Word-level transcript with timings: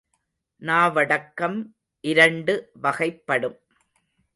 நாவடக்கம் 0.61 1.75
இரண்டு 2.01 2.71
வகைப்படும். 2.83 3.57